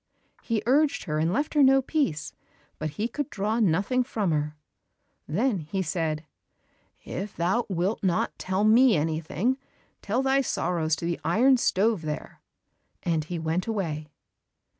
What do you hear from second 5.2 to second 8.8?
Then said he, "If thou wilt not tell